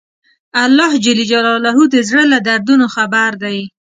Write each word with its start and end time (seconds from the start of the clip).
الله 0.63 0.91
د 1.93 1.95
زړه 2.09 2.23
له 2.31 2.37
دردونو 2.47 2.85
خبر 2.95 3.31
دی. 3.43 3.59